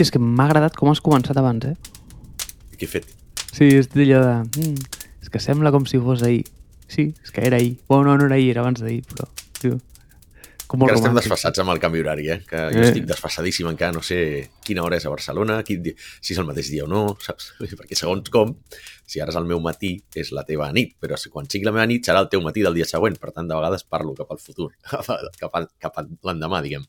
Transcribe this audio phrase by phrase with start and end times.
[0.00, 1.74] Hòstia, és que m'ha agradat com has començat abans, eh?
[2.80, 3.06] Què he fet?
[3.52, 4.62] Sí, és allò de...
[4.62, 6.46] Mm, és que sembla com si fos ahir.
[6.88, 7.74] Sí, és que era ahir.
[7.86, 9.28] Bueno, no, no era ahir, era abans d'ahir, però...
[9.60, 9.76] Tio,
[10.70, 12.38] com Encara estem desfassats amb el canvi horari, eh?
[12.48, 12.86] Que jo Eh.
[12.88, 16.48] estic desfasadíssim encara, no sé quina hora és a Barcelona, quin dia, si és el
[16.48, 17.52] mateix dia o no, saps?
[17.82, 18.54] Perquè segons com,
[19.04, 21.76] si ara és el meu matí, és la teva nit, però si quan sigui la
[21.76, 24.32] meva nit serà el teu matí del dia següent, per tant, de vegades parlo cap
[24.32, 24.70] al futur,
[25.42, 26.88] cap a, cap a l'endemà, diguem.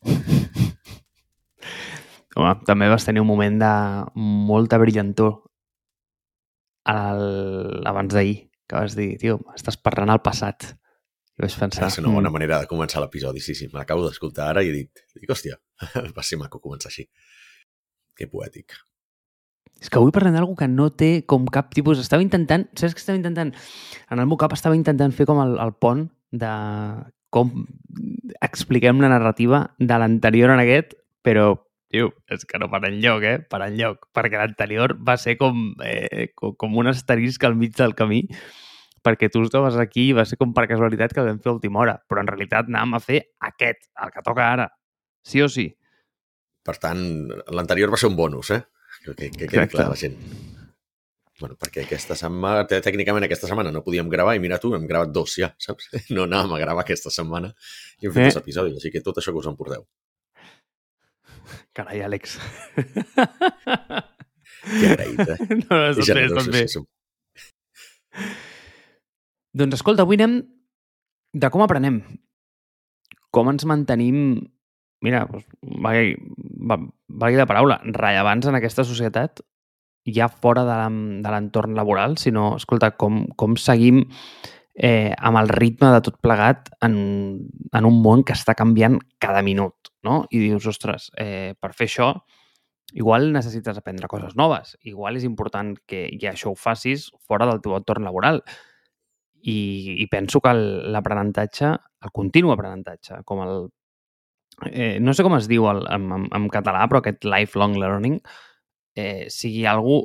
[2.36, 3.72] Home, també vas tenir un moment de
[4.48, 5.34] molta brillantor
[6.88, 7.84] al...
[7.88, 10.70] abans d'ahir, que vas dir, tio, estàs parlant al passat.
[11.38, 11.88] I vaig pensar...
[11.90, 14.70] És una bona "Mm, manera de començar l'episodi, sí, sí, me l'acabo d'escoltar ara i
[14.72, 15.58] he dit, dic, hòstia,
[16.18, 17.08] va ser maco començar així.
[18.18, 18.78] Que poètic.
[19.82, 22.00] És que avui parlem d'algú que no té com cap tipus...
[22.00, 22.68] Estava intentant...
[22.78, 23.52] Saps que estava intentant...
[24.12, 26.52] En el meu cap estava intentant fer com el, el pont de
[27.32, 27.50] com
[28.44, 30.94] expliquem la narrativa de l'anterior en aquest,
[31.24, 31.56] però,
[31.92, 33.38] tio, és que no per enlloc, eh?
[33.52, 34.08] Per enlloc.
[34.16, 38.24] Perquè l'anterior va ser com, eh, com, com un asterisc al mig del camí
[39.02, 41.56] perquè tu estaves aquí i va ser com per casualitat que el vam fer a
[41.56, 41.96] última hora.
[42.08, 44.68] Però en realitat anàvem a fer aquest, el que toca ara.
[45.26, 45.68] Sí o sí.
[46.62, 47.02] Per tant,
[47.50, 48.62] l'anterior va ser un bonus, eh?
[49.02, 50.20] Que, que, que quedi clar la gent.
[51.42, 55.10] Bueno, perquè aquesta setmana, tècnicament aquesta setmana no podíem gravar i mira tu, hem gravat
[55.10, 55.90] dos ja, saps?
[56.14, 57.50] No anàvem a gravar aquesta setmana
[57.98, 58.30] i hem fet Eh.
[58.30, 59.88] dos episodis, així que tot això que us emporteu.
[61.78, 62.38] Carai, Àlex.
[64.62, 65.38] Que agraït, eh?
[65.62, 66.62] No, no, Que estàs bé, generosos estàs bé.
[66.62, 66.86] que som.
[69.58, 70.40] Doncs escolta, avui anem
[71.34, 72.02] de com aprenem.
[73.32, 74.18] Com ens mantenim,
[75.04, 76.16] mira, doncs, valgui,
[76.72, 76.80] va-
[77.24, 79.42] valgui la paraula, rellevants en aquesta societat,
[80.08, 84.04] ja fora de l'entorn laboral, sinó, escolta, com, com seguim
[84.82, 86.96] eh, amb el ritme de tot plegat en,
[87.70, 90.24] en un món que està canviant cada minut, no?
[90.34, 92.08] I dius, ostres, eh, per fer això,
[92.98, 94.74] igual necessites aprendre coses noves.
[94.90, 98.42] Igual és important que ja això ho facis fora del teu entorn laboral.
[99.42, 101.70] I, i penso que l'aprenentatge,
[102.02, 103.62] el continu aprenentatge, com el...
[104.66, 108.18] Eh, no sé com es diu el, en, en, en català, però aquest lifelong learning,
[108.98, 110.02] eh, sigui algú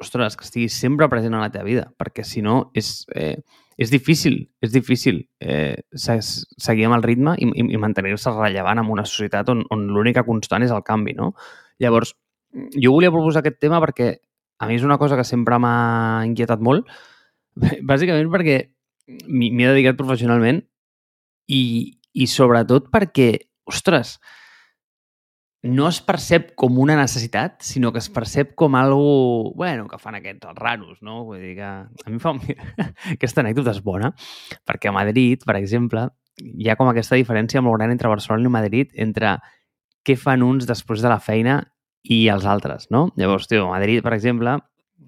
[0.00, 3.42] ostres, que estigui sempre present a la teva vida, perquè si no és, eh,
[3.78, 8.78] és difícil, és difícil eh, se- seguir amb el ritme i, i, i mantenir-se rellevant
[8.82, 11.32] en una societat on, on l'única constant és el canvi, no?
[11.82, 12.14] Llavors,
[12.78, 14.12] jo volia proposar aquest tema perquè
[14.62, 16.86] a mi és una cosa que sempre m'ha inquietat molt,
[17.90, 18.60] bàsicament perquè
[19.28, 20.62] m'hi he dedicat professionalment
[21.50, 21.62] i,
[22.14, 23.32] i sobretot perquè,
[23.68, 24.16] ostres,
[25.64, 30.18] no es percep com una necessitat, sinó que es percep com algo, bueno, que fan
[30.18, 31.22] aquests, els raros, no?
[31.24, 32.34] Vull dir que a mi fa...
[33.16, 34.10] Aquesta anècdota és bona,
[34.68, 36.04] perquè a Madrid, per exemple,
[36.36, 39.38] hi ha com aquesta diferència molt gran entre Barcelona i Madrid, entre
[40.04, 41.62] què fan uns després de la feina
[42.04, 43.06] i els altres, no?
[43.16, 44.58] Llavors, tio, a Madrid, per exemple,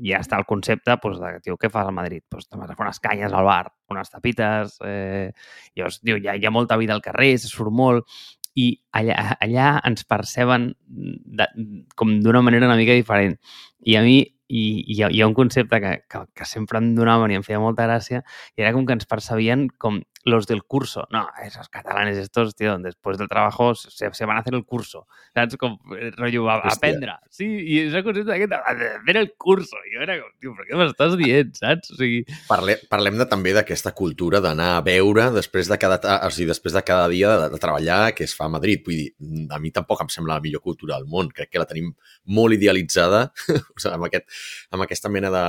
[0.08, 2.24] ja està el concepte doncs, de, tio, què fas al Madrid?
[2.32, 5.28] Doncs te'n vas a fer unes canyes al bar, unes tapites, eh...
[5.76, 8.08] llavors, tio, hi ha, hi ha molta vida al carrer, se surt molt,
[8.56, 11.48] i allà, allà ens perceben de,
[11.94, 13.38] com d'una manera una mica diferent.
[13.86, 14.18] I a mi
[14.48, 17.44] i, hi, ha, hi ha un concepte que, que, que sempre em donaven i em
[17.46, 18.22] feia molta gràcia
[18.54, 21.06] i era com que ens percebien com los del curso.
[21.10, 25.06] No, esos catalanes estos, tío, después del trabajo se, se van a hacer el curso.
[25.32, 25.56] Saps?
[25.56, 26.74] Com, eh, rotllo, a, Hòstia.
[26.74, 27.14] aprendre.
[27.30, 29.78] Sí, i és el concepte aquest, de a fer el curso.
[29.86, 31.94] I jo era com, tio, però què m'estàs dient, saps?
[31.94, 36.32] O sigui, Parle, parlem de, també d'aquesta cultura d'anar a veure després de cada, o
[36.34, 38.82] sigui, després de cada dia de, de treballar que es fa a Madrid.
[38.86, 39.08] Vull dir,
[39.50, 41.28] a mi tampoc em sembla la millor cultura del món.
[41.34, 41.90] Crec que la tenim
[42.38, 44.30] molt idealitzada o sigui, amb, aquest,
[44.72, 45.44] amb aquesta mena de,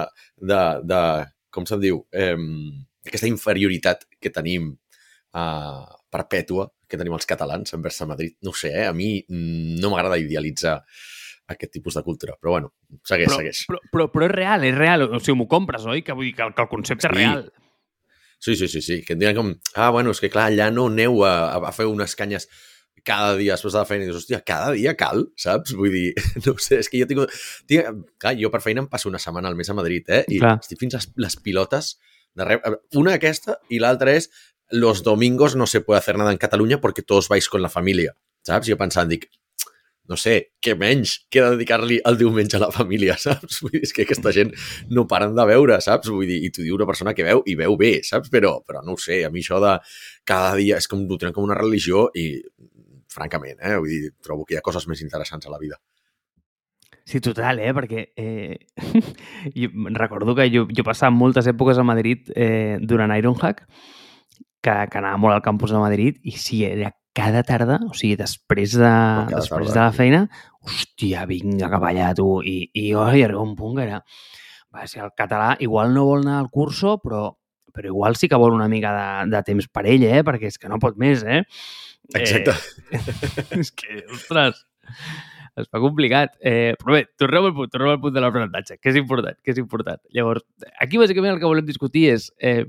[0.51, 1.01] de, de
[1.53, 2.33] com se'n diu, eh,
[3.07, 4.73] aquesta inferioritat que tenim
[5.33, 8.33] eh, perpètua que tenim els catalans envers a Madrid.
[8.47, 8.85] No sé, eh?
[8.87, 10.77] a mi mm, no m'agrada idealitzar
[11.51, 12.35] aquest tipus de cultura.
[12.39, 12.73] Però bueno,
[13.07, 13.61] segueix, però, segueix.
[13.69, 15.03] però, però, però és real, és real.
[15.07, 16.01] O sigui, m'ho compres, oi?
[16.03, 17.17] Que vull dir que, el- que el concepte és Sí.
[17.19, 17.45] real.
[18.39, 18.97] Sí, sí, sí, sí.
[19.03, 21.87] Que et diran com, ah, bueno, és que clar, allà no aneu a, a fer
[21.89, 22.47] unes canyes
[23.05, 25.75] cada dia després de la feina i dius, hòstia, cada dia cal, saps?
[25.77, 26.09] Vull dir,
[26.45, 27.39] no sé, és que jo tinc...
[27.69, 30.23] tinc clar, jo per feina em passo una setmana al mes a Madrid, eh?
[30.27, 30.57] I Clar.
[30.63, 31.95] estic fins a les pilotes
[32.37, 32.59] de re...
[32.99, 34.29] Una aquesta i l'altra és
[34.69, 38.15] los domingos no se puede hacer nada en Cataluña porque todos vais con la familia,
[38.43, 38.67] saps?
[38.67, 39.29] Jo pensant, dic,
[40.07, 43.61] no sé, què menys que dedicar-li el diumenge a la família, saps?
[43.63, 44.53] Vull dir, és que aquesta gent
[44.91, 46.11] no paren de veure, saps?
[46.13, 48.31] Vull dir, i t'ho diu una persona que veu i veu bé, saps?
[48.33, 49.77] Però, però no ho sé, a mi això de
[50.27, 52.29] cada dia és com ho tenen com una religió i
[53.17, 53.75] francament, eh?
[53.81, 55.81] Vull dir, trobo que hi ha coses més interessants a la vida.
[57.07, 57.71] Sí, total, eh?
[57.75, 58.57] Perquè eh,
[59.55, 63.63] jo recordo que jo, jo passava moltes èpoques a Madrid eh, durant Ironhack,
[64.59, 68.17] que, que anava molt al campus de Madrid, i sí, era cada tarda, o sigui,
[68.19, 69.77] després de, cada després tarda.
[69.79, 70.21] de la feina,
[70.67, 72.27] hòstia, vinga, cap allà, tu.
[72.45, 74.03] I, i jo hi arriba un punt que era...
[74.75, 77.29] Va, si el català igual no vol anar al curso, però,
[77.73, 80.25] però igual sí que vol una mica de, de temps per ell, eh?
[80.27, 81.45] Perquè és que no pot més, eh?
[82.15, 82.53] Exacte.
[82.91, 84.63] Eh, és que, ostres,
[85.57, 86.37] es fa complicat.
[86.39, 89.53] Eh, però bé, tornem al punt, tornem al punt de l'aprenentatge, que és important, que
[89.53, 90.01] és important.
[90.15, 90.45] Llavors,
[90.79, 92.63] aquí bàsicament el que volem discutir és eh,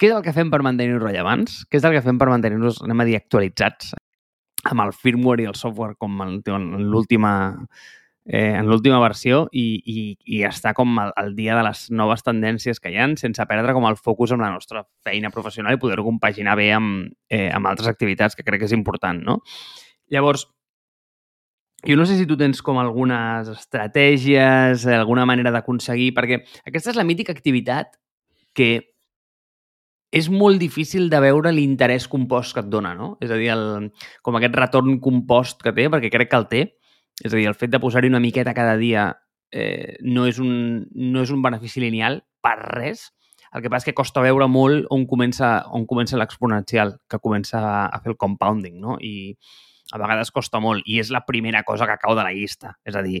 [0.00, 1.62] què és el que fem per mantenir-nos rellevants?
[1.68, 3.92] Què és el que fem per mantenir-nos, anem a dir, actualitzats
[4.70, 6.40] amb el firmware i el software com en,
[6.92, 7.32] l'última
[8.30, 10.02] eh, en l'última versió i, i,
[10.36, 13.74] i estar com al, al dia de les noves tendències que hi han sense perdre
[13.74, 17.66] com el focus amb la nostra feina professional i poder-ho compaginar bé amb, eh, amb
[17.66, 19.40] altres activitats, que crec que és important, no?
[20.14, 20.46] Llavors,
[21.82, 27.00] jo no sé si tu tens com algunes estratègies, alguna manera d'aconseguir, perquè aquesta és
[27.00, 27.98] la mítica activitat
[28.54, 28.70] que
[30.10, 33.16] és molt difícil de veure l'interès compost que et dona, no?
[33.22, 33.90] És a dir, el,
[34.26, 36.62] com aquest retorn compost que té, perquè crec que el té.
[37.20, 39.10] És a dir, el fet de posar-hi una miqueta cada dia
[39.52, 43.10] eh, no, és un, no és un benefici lineal per res.
[43.50, 47.60] El que passa és que costa veure molt on comença, on comença l'exponencial, que comença
[47.88, 48.96] a fer el compounding, no?
[49.02, 49.34] I
[49.90, 50.86] a vegades costa molt.
[50.86, 52.76] I és la primera cosa que cau de la llista.
[52.86, 53.20] És a dir,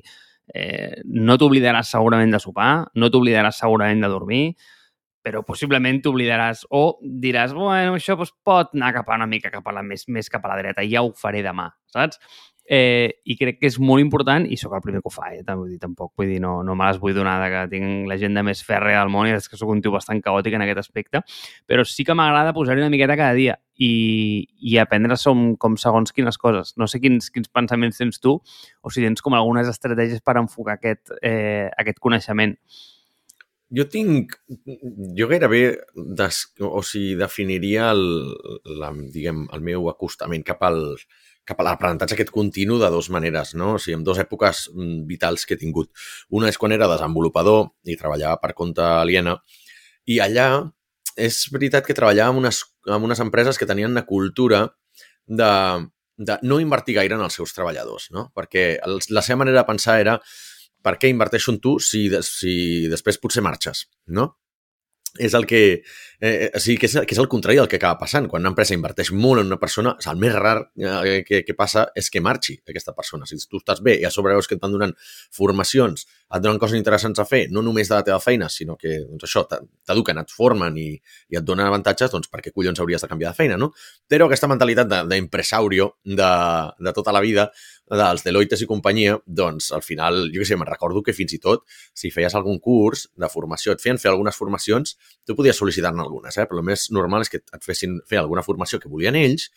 [0.54, 4.44] eh, no t'oblidaràs segurament de sopar, no t'oblidaràs segurament de dormir,
[5.20, 9.66] però possiblement t'oblidaràs o diràs, bueno, això doncs, pot anar cap a una mica cap
[9.68, 12.20] a la, més, més cap a la dreta, ja ho faré demà, saps?
[12.72, 15.42] Eh, I crec que és molt important, i sóc el primer que ho fa, eh,
[15.48, 18.44] vull dir, tampoc, vull dir, no, no me les vull donar de que tinc l'agenda
[18.46, 21.24] més fèrrea del món i és que sóc un tio bastant caòtic en aquest aspecte,
[21.66, 26.14] però sí que m'agrada posar-hi una miqueta cada dia i, i aprendre som, com segons
[26.14, 26.76] quines coses.
[26.78, 30.78] No sé quins, quins pensaments tens tu o si tens com algunes estratègies per enfocar
[30.78, 32.54] aquest, eh, aquest coneixement
[33.70, 34.32] jo tinc,
[35.14, 35.60] jo gairebé
[35.94, 38.02] des, o sigui, definiria el,
[38.80, 40.80] la, diguem, el meu acostament cap al,
[41.50, 43.74] cap a l'aprenentatge aquest continu de dues maneres, no?
[43.76, 45.90] O sigui, en dues èpoques mm, vitals que he tingut.
[46.30, 49.36] Una és quan era desenvolupador i treballava per compte aliena
[50.10, 50.50] i allà
[51.20, 54.64] és veritat que treballava amb unes, amb unes empreses que tenien una cultura
[55.26, 55.50] de,
[56.16, 58.28] de no invertir gaire en els seus treballadors, no?
[58.36, 60.18] Perquè els, la seva manera de pensar era
[60.84, 62.54] per què inverteixo en tu si, si
[62.92, 64.30] després potser marxes, no?
[65.18, 65.82] És el que...
[66.20, 68.28] Eh, o sigui, que és, que és el contrari del que acaba passant.
[68.30, 71.88] Quan una empresa inverteix molt en una persona, el més rar eh, que, que passa
[71.98, 73.26] és que marxi aquesta persona.
[73.26, 74.94] Si tu estàs bé i a sobre veus que et van donant
[75.34, 79.00] formacions, et donen coses interessants a fer, no només de la teva feina, sinó que
[79.08, 80.92] doncs això t'eduquen, et formen i,
[81.32, 83.72] i et donen avantatges, doncs per què collons hauries de canviar de feina, no?
[84.06, 86.30] Però aquesta mentalitat d'impresaurio de, de,
[86.86, 87.48] de tota la vida
[87.98, 91.40] dels Deloittes i companyia, doncs al final, jo què sé, me'n recordo que fins i
[91.42, 91.64] tot
[91.96, 94.96] si feies algun curs de formació, et feien fer algunes formacions,
[95.26, 96.46] tu podies sol·licitar-ne algunes, eh?
[96.46, 99.50] però el més normal és que et fessin fer alguna formació que volien ells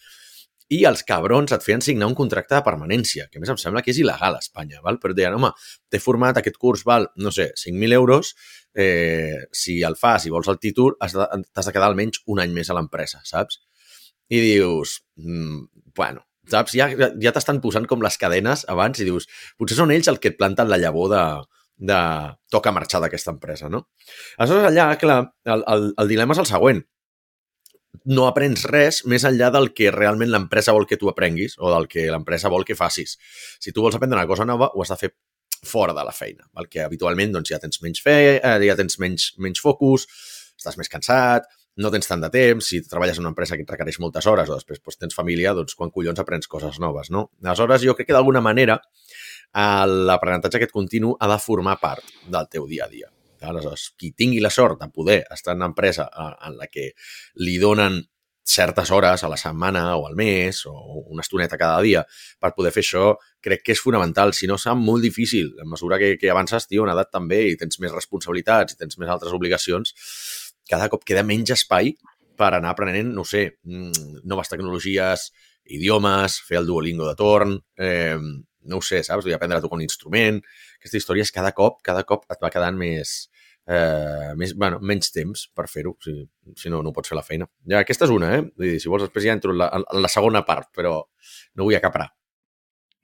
[0.74, 3.92] i els cabrons et feien signar un contracte de permanència, que més em sembla que
[3.94, 4.98] és il·legal a Espanya, val?
[5.02, 5.52] però et deien, home,
[5.92, 8.34] t'he format, aquest curs val, no sé, 5.000 euros,
[8.74, 12.42] eh, si el fas i vols el títol, has de, t'has de quedar almenys un
[12.42, 13.60] any més a l'empresa, saps?
[14.34, 16.76] I dius, mm, bueno, saps?
[16.78, 19.28] Ja, ja t'estan posant com les cadenes abans i dius,
[19.60, 21.24] potser són ells el que et planten la llavor de,
[21.92, 22.00] de
[22.52, 23.88] toca marxar d'aquesta empresa, no?
[24.38, 26.84] Aleshores, allà, clar, el, el, el dilema és el següent.
[28.10, 31.88] No aprens res més enllà del que realment l'empresa vol que tu aprenguis o del
[31.92, 33.18] que l'empresa vol que facis.
[33.62, 35.14] Si tu vols aprendre una cosa nova, ho has de fer
[35.64, 39.30] fora de la feina, que habitualment doncs, ja tens menys fe, eh, ja tens menys,
[39.40, 40.08] menys focus,
[40.60, 43.74] estàs més cansat, no tens tant de temps, si treballes en una empresa que et
[43.74, 47.30] requereix moltes hores o després doncs, tens família, doncs quan collons aprens coses noves, no?
[47.44, 48.80] Aleshores, jo crec que d'alguna manera
[49.54, 53.10] l'aprenentatge aquest continu ha de formar part del teu dia a dia.
[53.44, 56.08] Aleshores, qui tingui la sort de poder estar en una empresa
[56.48, 56.94] en la que
[57.36, 58.04] li donen
[58.44, 60.74] certes hores a la setmana o al mes o
[61.08, 62.04] una estoneta cada dia
[62.40, 63.06] per poder fer això,
[63.44, 64.34] crec que és fonamental.
[64.36, 65.54] Si no, serà molt difícil.
[65.64, 69.00] A mesura que, que avances, tio, en edat també, i tens més responsabilitats i tens
[69.00, 69.96] més altres obligacions,
[70.70, 71.94] cada cop queda menys espai
[72.38, 75.32] per anar aprenent, no sé, mm, noves tecnologies,
[75.66, 78.18] idiomes, fer el Duolingo de torn, eh,
[78.66, 79.26] no ho sé, saps?
[79.26, 80.40] Vull aprendre a tocar un instrument.
[80.80, 83.30] Aquesta història és cada cop, cada cop et va quedant més,
[83.68, 86.16] eh, més bueno, menys temps per fer-ho, si,
[86.60, 87.48] si no, no pots fer la feina.
[87.68, 88.42] Ja, aquesta és una, eh?
[88.42, 91.00] Vull dir, si vols, després ja entro en la, en la segona part, però
[91.56, 92.10] no vull acapar.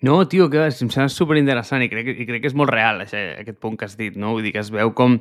[0.01, 3.19] No, tio, que em sembla superinteressant i crec, i crec que és molt real això,
[3.41, 4.31] aquest punt que has dit, no?
[4.37, 5.19] Vull dir que es veu com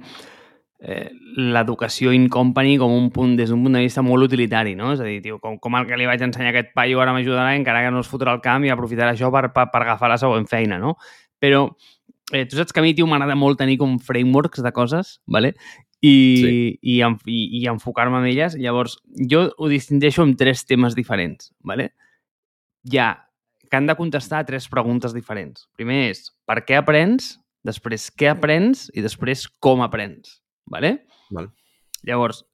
[0.80, 4.92] eh, l'educació in company com un punt, des d'un punt de vista molt utilitari, no?
[4.94, 7.14] És a dir, tio, com, com el que li vaig ensenyar a aquest paio ara
[7.16, 10.12] m'ajudarà encara que no es fotrà el camp i aprofitarà això per, per, per agafar
[10.12, 10.97] la següent feina, no?
[11.38, 11.66] Però
[12.32, 15.54] eh, tu saps que a mi, tio, m'agrada molt tenir com frameworks de coses, ¿vale?
[15.99, 16.50] I, sí.
[16.80, 18.54] i, i, i enfocar-me en elles.
[18.54, 21.92] Llavors, jo ho distingeixo en tres temes diferents, ¿vale?
[22.85, 23.28] hi ha
[23.70, 25.66] que han de contestar tres preguntes diferents.
[25.76, 30.38] Primer és per què aprens, després què aprens i després com aprens.
[30.70, 30.92] Vale?
[31.34, 31.50] Val.
[32.06, 32.44] Llavors,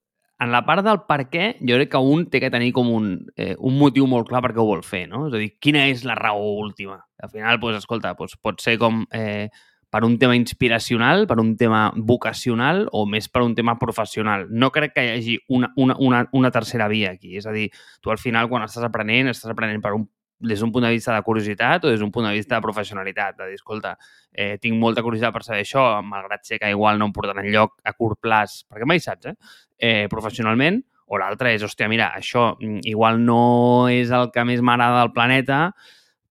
[0.40, 3.12] en la part del per què, jo crec que un té que tenir com un,
[3.36, 5.26] eh, un motiu molt clar per què ho vol fer, no?
[5.28, 6.98] És a dir, quina és la raó última?
[7.22, 9.48] Al final, doncs, escolta, doncs, pot ser com eh,
[9.94, 14.48] per un tema inspiracional, per un tema vocacional o més per un tema professional.
[14.50, 17.36] No crec que hi hagi una, una, una, una tercera via aquí.
[17.38, 17.68] És a dir,
[18.02, 21.14] tu al final, quan estàs aprenent, estàs aprenent per un des d'un punt de vista
[21.14, 23.96] de curiositat o des d'un punt de vista de professionalitat, de dir, escolta,
[24.32, 27.78] eh, tinc molta curiositat per saber això, malgrat ser que igual no em porten enlloc
[27.84, 29.34] a curt plaç, perquè mai saps, eh?
[29.78, 34.60] eh professionalment, o l'altre és, hòstia, mira, això mm, igual no és el que més
[34.60, 35.74] m'agrada del planeta,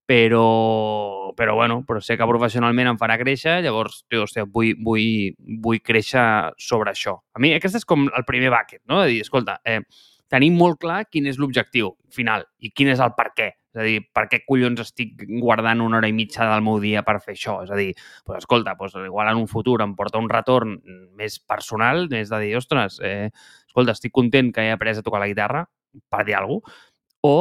[0.06, 5.32] però, però, bueno, però sé que professionalment em farà créixer, llavors, tio, hòstia, vull, vull,
[5.64, 7.16] vull créixer sobre això.
[7.32, 9.00] A mi aquest és com el primer bucket, no?
[9.00, 9.80] De dir, escolta, eh,
[10.28, 13.84] tenim molt clar quin és l'objectiu final i quin és el per què és a
[13.86, 17.34] dir, per què collons estic guardant una hora i mitja del meu dia per fer
[17.34, 17.56] això?
[17.64, 17.90] És a dir,
[18.24, 20.78] pues, escolta, pues, igual en un futur em porta un retorn
[21.18, 23.30] més personal, més de dir, ostres, eh,
[23.66, 25.66] escolta, estic content que he après a tocar la guitarra,
[26.10, 26.80] per dir alguna cosa,
[27.24, 27.36] o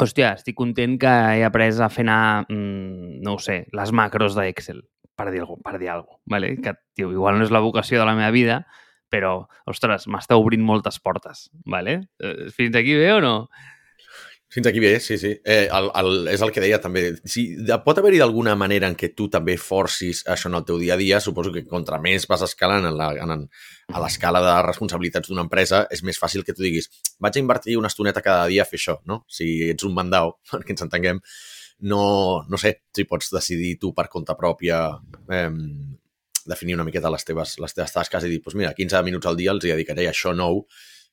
[0.00, 4.34] hòstia, estic content que he après a fer anar, mmm, no ho sé, les macros
[4.34, 4.82] d'Excel,
[5.14, 6.54] per dir alguna per dir alguna cosa, vale?
[6.56, 8.62] que, tio, igual no és la vocació de la meva vida,
[9.10, 9.34] però,
[9.68, 12.00] ostres, m'està obrint moltes portes, vale?
[12.22, 13.34] Eh, fins aquí bé o no?
[14.50, 15.28] Fins aquí bé, sí, sí.
[15.44, 17.04] Eh, el, el, és el que deia també.
[17.22, 17.44] Si,
[17.84, 20.98] pot haver-hi d'alguna manera en què tu també forcis això en el teu dia a
[20.98, 21.20] dia.
[21.22, 23.44] Suposo que contra més vas escalant en la, en,
[23.94, 26.90] a l'escala de responsabilitats d'una empresa, és més fàcil que tu diguis
[27.22, 29.22] vaig a invertir una estoneta cada dia a fer això, no?
[29.30, 31.22] Si ets un mandau, perquè ens entenguem,
[31.86, 32.02] no,
[32.50, 34.82] no sé si pots decidir tu per compte pròpia
[35.30, 35.50] eh,
[36.50, 39.38] definir una miqueta les teves, les teves tasques i dir, doncs mira, 15 minuts al
[39.38, 40.64] dia els hi dedicaré això nou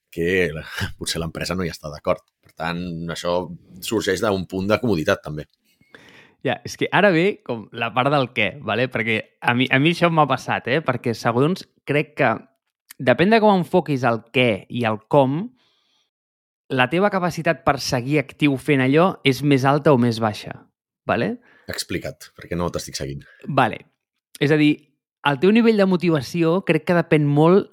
[0.10, 0.50] que
[0.98, 2.26] potser l'empresa no hi està d'acord.
[2.58, 2.82] Tant,
[3.14, 3.40] això
[3.86, 5.46] sorgeix d'un punt de comoditat, també.
[6.46, 8.88] Ja, és que ara ve com la part del què, ¿vale?
[8.94, 10.80] perquè a mi, a mi això m'ha passat, eh?
[10.86, 12.32] perquè segons crec que
[12.98, 15.42] depèn de com enfoquis el què i el com,
[16.70, 20.54] la teva capacitat per seguir actiu fent allò és més alta o més baixa.
[21.08, 21.38] Vale?
[21.72, 23.24] Explica't, perquè no t'estic seguint.
[23.48, 23.80] Vale.
[24.44, 24.74] És a dir,
[25.28, 27.72] el teu nivell de motivació crec que depèn molt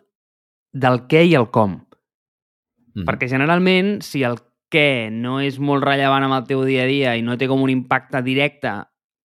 [0.73, 1.81] del què i el com.
[2.95, 3.07] Mm.
[3.09, 4.39] Perquè generalment, si el
[4.75, 7.63] què no és molt rellevant amb el teu dia a dia i no té com
[7.63, 8.75] un impacte directe,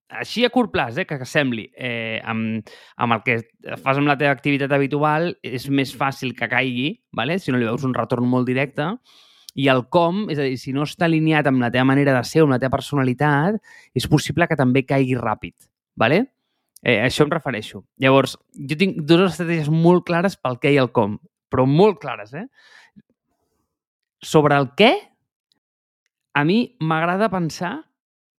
[0.10, 3.38] així a curt plaç, eh, que, que sembli, eh, amb, amb el que
[3.84, 7.38] fas amb la teva activitat habitual, és més fàcil que caigui, vale?
[7.39, 8.89] si no li veus un retorn molt directe,
[9.60, 12.24] i el com, és a dir, si no està alineat amb la teva manera de
[12.25, 13.60] ser, amb la teva personalitat,
[13.98, 15.56] és possible que també caigui ràpid.
[16.00, 16.24] Vale?
[16.82, 17.84] Eh, això em refereixo.
[18.00, 21.18] Llavors, jo tinc dues estratègies molt clares pel què i el com,
[21.51, 22.48] però molt clares, eh?
[24.22, 24.94] sobre el què,
[26.39, 27.74] a mi m'agrada pensar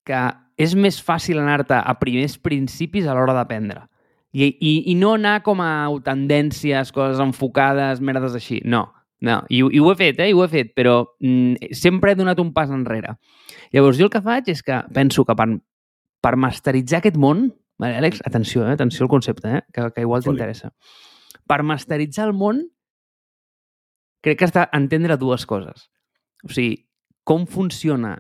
[0.08, 0.20] que
[0.60, 3.86] és més fàcil anar-te a primers principis a l'hora d'aprendre.
[4.32, 8.60] I, i, I no anar com a tendències, coses enfocades, merdes així.
[8.64, 8.84] No,
[9.26, 9.40] no.
[9.50, 10.30] I, i ho he fet, eh?
[10.30, 13.16] I ho he fet, però mm, sempre he donat un pas enrere.
[13.74, 15.48] Llavors, jo el que faig és que penso que per,
[16.24, 17.48] per masteritzar aquest món...
[17.80, 18.74] Vale, Àlex, atenció, eh?
[18.76, 19.60] atenció al concepte, eh?
[19.72, 20.68] que, que igual t'interessa.
[21.48, 22.66] Per masteritzar el món
[24.20, 25.88] crec que has d'entendre dues coses.
[26.44, 26.89] O sigui,
[27.24, 28.16] com funciona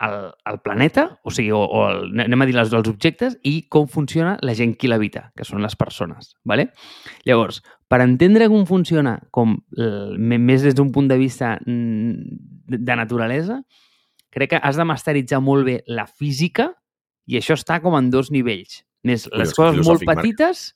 [0.00, 3.66] el, el planeta, o sigui, o, o el, anem a dir les, els objectes, i
[3.70, 6.34] com funciona la gent qui l'habita, que són les persones.
[6.46, 6.70] ¿vale?
[7.26, 13.62] Llavors, per entendre com funciona, com més des d'un punt de vista mm, de naturalesa,
[14.34, 16.70] crec que has de masteritzar molt bé la física
[17.28, 18.82] i això està com en dos nivells.
[19.06, 20.72] Més les coses molt petites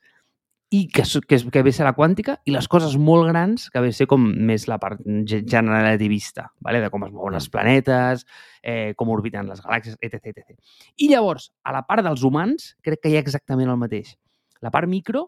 [0.73, 3.91] i que, que, que ve ser la quàntica, i les coses molt grans, que ve
[3.93, 6.81] ser com més la part generativista, vale?
[6.81, 7.52] de com es mouen els mm.
[7.52, 8.25] planetes,
[8.64, 10.57] eh, com orbiten les galàxies, etc, etc.
[10.97, 14.14] I llavors, a la part dels humans, crec que hi ha exactament el mateix.
[14.64, 15.26] La part micro,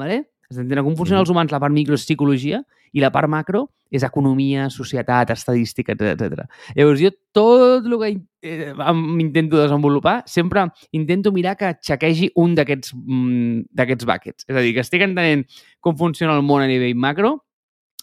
[0.00, 0.22] vale?
[0.48, 2.62] Has d'entendre com funcionen els humans, la part micro és psicologia
[2.92, 6.46] i la part macro és economia, societat, estadística, etc.
[6.74, 8.10] Llavors, jo tot el que
[8.42, 8.72] eh,
[9.22, 14.48] intento desenvolupar, sempre intento mirar que xequegi un d'aquests mm, d'aquests buckets.
[14.48, 15.46] És a dir, que estic entenent
[15.80, 17.36] com funciona el món a nivell macro,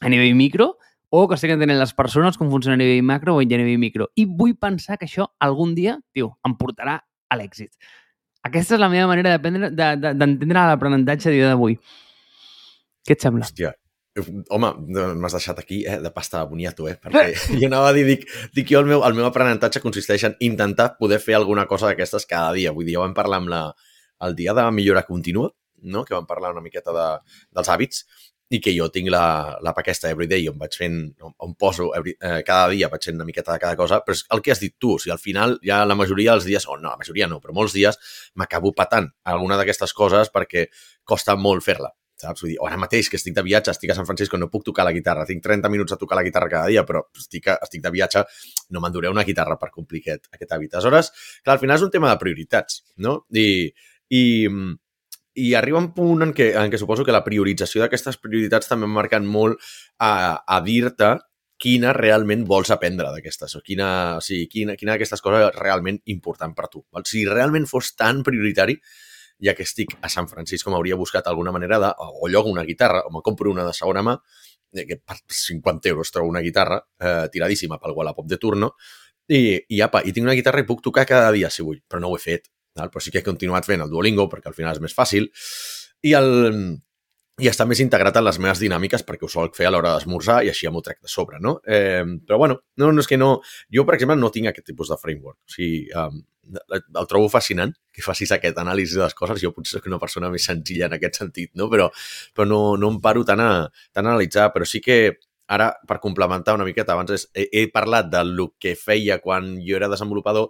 [0.02, 0.74] a nivell micro,
[1.14, 4.10] o que estic entenent les persones com funciona a nivell macro o a nivell micro.
[4.16, 6.98] I vull pensar que això algun dia, tio, em portarà
[7.30, 7.70] a l'èxit.
[8.44, 11.78] Aquesta és la meva manera d'entendre de, de, l'aprenentatge a dia d'avui.
[13.04, 13.46] Què et sembla?
[13.46, 13.72] Hòstia,
[14.22, 14.70] home,
[15.18, 16.96] m'has deixat aquí eh, de pasta de boniato, eh?
[17.02, 20.38] Perquè jo anava a dir, dic, dic jo el meu, el meu aprenentatge consisteix en
[20.46, 22.74] intentar poder fer alguna cosa d'aquestes cada dia.
[22.76, 23.64] Vull dir, ja vam parlar amb la,
[24.28, 25.50] el dia de millora contínua,
[25.84, 26.06] no?
[26.06, 27.08] que vam parlar una miqueta de,
[27.58, 28.06] dels hàbits,
[28.54, 32.44] i que jo tinc l'app aquesta Everyday on vaig fent, on, on poso every, eh,
[32.46, 34.76] cada dia, vaig fent una miqueta de cada cosa, però és el que has dit
[34.78, 37.40] tu, o sigui, al final ja la majoria dels dies, o no, la majoria no,
[37.42, 37.98] però molts dies
[38.38, 40.68] m'acabo patant alguna d'aquestes coses perquè
[41.04, 42.44] costa molt fer-la saps?
[42.44, 44.86] Vull dir, ara mateix que estic de viatge, estic a San Francisco, no puc tocar
[44.88, 47.92] la guitarra, tinc 30 minuts a tocar la guitarra cada dia, però estic, estic de
[47.94, 48.24] viatge,
[48.76, 50.74] no m'enduré una guitarra per complir aquest, aquest hàbit.
[50.74, 51.12] Aleshores,
[51.44, 53.20] clar, al final és un tema de prioritats, no?
[53.36, 53.70] I,
[54.14, 54.24] i,
[55.44, 58.90] i arriba un punt en què, en què suposo que la priorització d'aquestes prioritats també
[58.90, 59.62] marquen molt
[60.00, 61.16] a, a dir-te
[61.64, 63.88] quina realment vols aprendre d'aquestes, o quina,
[64.20, 66.84] o sigui, quina, quina d'aquestes coses és realment important per tu.
[66.92, 67.06] Val?
[67.08, 68.76] Si realment fos tan prioritari,
[69.44, 73.04] ja que estic a San Francisco m'hauria buscat alguna manera de, o llogo una guitarra,
[73.04, 74.18] o me compro una de segona mà,
[74.74, 78.74] eh, que per 50 euros trobo una guitarra eh, tiradíssima pel Wallapop de turno,
[79.28, 82.02] i, i apa, i tinc una guitarra i puc tocar cada dia si vull, però
[82.04, 82.50] no ho he fet.
[82.76, 82.90] Val?
[82.90, 85.30] Però sí que he continuat fent el Duolingo, perquè al final és més fàcil,
[86.04, 86.30] i el,
[87.42, 90.42] i està més integrat en les meves dinàmiques perquè ho solc fer a l'hora d'esmorzar
[90.46, 91.60] i així m'ho trec de sobre, no?
[91.66, 93.36] Eh, però bueno, no, no és que no...
[93.74, 95.40] Jo, per exemple, no tinc aquest tipus de framework.
[95.40, 99.42] O sigui, um, el trobo fascinant que facis aquest anàlisi de les coses.
[99.42, 101.70] Jo potser soc una persona més senzilla en aquest sentit, no?
[101.72, 101.90] Però,
[102.36, 103.52] però no, no em paro tant a,
[103.94, 104.50] tant a analitzar.
[104.56, 104.98] Però sí que
[105.54, 109.92] ara, per complementar una miqueta, abans he, he parlat del que feia quan jo era
[109.92, 110.50] desenvolupador,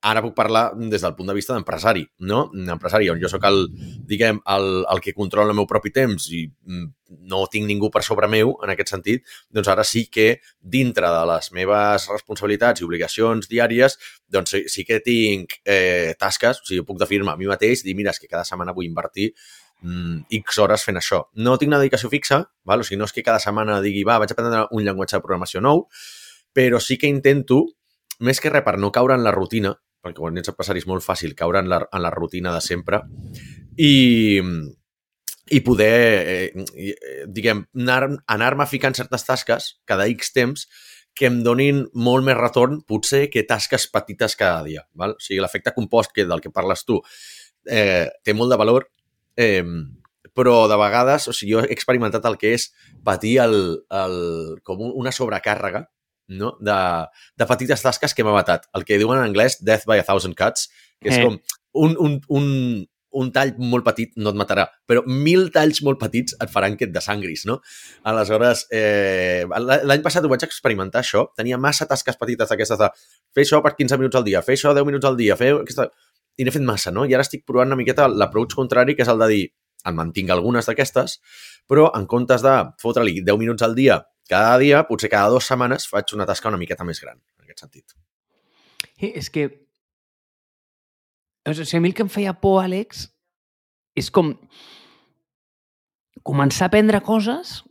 [0.00, 2.44] ara puc parlar des del punt de vista d'empresari, no?
[2.54, 3.64] Empresari, on jo sóc el,
[4.06, 6.84] diguem, el, el que controla el meu propi temps i mm,
[7.30, 10.28] no tinc ningú per sobre meu en aquest sentit, doncs ara sí que
[10.60, 13.98] dintre de les meves responsabilitats i obligacions diàries,
[14.30, 17.96] doncs sí, sí que tinc eh, tasques, o sigui, puc definir-me a mi mateix, dir,
[17.98, 19.32] mira, és que cada setmana vull invertir
[19.82, 21.24] mm, X hores fent això.
[21.34, 22.86] No tinc una dedicació fixa, val?
[22.86, 25.64] o sigui, no és que cada setmana digui, va, vaig aprendre un llenguatge de programació
[25.64, 25.88] nou,
[26.54, 27.64] però sí que intento,
[28.22, 31.04] més que res per no caure en la rutina, perquè quan ets empresari és molt
[31.04, 33.02] fàcil caure en la, en la rutina de sempre
[33.76, 34.40] i,
[35.50, 40.68] i poder, eh, eh diguem, anar-me anar ficant certes tasques cada X temps
[41.18, 44.84] que em donin molt més retorn, potser, que tasques petites cada dia.
[44.94, 45.16] Val?
[45.16, 47.00] O sigui, l'efecte compost que, del que parles tu
[47.66, 48.86] eh, té molt de valor,
[49.34, 49.64] eh,
[50.38, 52.68] però de vegades, o sigui, jo he experimentat el que és
[53.04, 53.56] patir el,
[53.90, 54.18] el,
[54.62, 55.88] com una sobrecàrrega
[56.28, 56.54] no?
[56.60, 56.78] de,
[57.36, 58.68] de petites tasques que m'ha matat.
[58.76, 60.68] El que diuen en anglès Death by a Thousand Cuts,
[61.02, 61.24] que és eh.
[61.24, 61.38] com
[61.78, 62.46] un, un, un,
[63.18, 66.88] un tall molt petit no et matarà, però mil talls molt petits et faran que
[66.88, 67.58] et desangris, no?
[68.08, 71.28] Aleshores, eh, l'any passat ho vaig experimentar, això.
[71.38, 72.90] Tenia massa tasques petites d'aquestes de
[73.34, 75.88] fer això per 15 minuts al dia, fer això 10 minuts al dia, fer aquesta...
[76.38, 77.02] I n'he fet massa, no?
[77.02, 79.46] I ara estic provant una miqueta l'approach contrari, que és el de dir,
[79.88, 81.16] en mantinc algunes d'aquestes,
[81.70, 85.88] però en comptes de fotre-li 10 minuts al dia cada dia, potser cada dues setmanes,
[85.90, 87.96] faig una tasca una miqueta més gran, en aquest sentit.
[88.98, 89.48] Sí, és que...
[91.48, 93.06] O sigui, a mi el que em feia por, Àlex,
[93.96, 94.34] és com
[96.28, 97.62] començar a aprendre coses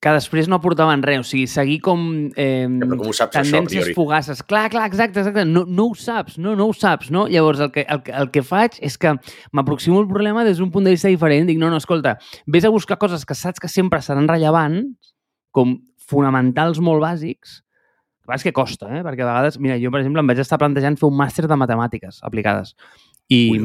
[0.00, 1.20] que després no aportaven res.
[1.20, 4.40] O sigui, seguir com eh, ja, com saps, tendències això, fugaces.
[4.48, 5.44] Clar, clar, exacte, exacte.
[5.48, 7.26] No, no ho saps, no, no ho saps, no?
[7.28, 9.12] Llavors, el que, el, el que faig és que
[9.56, 11.48] m'aproximo al problema des d'un punt de vista diferent.
[11.50, 12.16] Dic, no, no, escolta,
[12.48, 15.12] vés a buscar coses que saps que sempre seran rellevants,
[15.52, 15.76] com
[16.10, 17.60] fonamentals molt bàsics,
[18.24, 19.04] que és que costa, eh?
[19.04, 21.58] perquè a vegades, mira, jo, per exemple, em vaig estar plantejant fer un màster de
[21.58, 22.72] matemàtiques aplicades.
[23.30, 23.60] I, Ui.